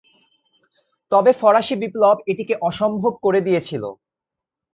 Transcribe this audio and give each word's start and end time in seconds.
তবে 1.11 1.31
ফরাসী 1.33 1.75
বিপ্লব 1.81 2.17
এটিকে 2.31 2.55
অসম্ভব 2.61 3.13
করে 3.25 3.39
দিয়েছিল। 3.47 3.83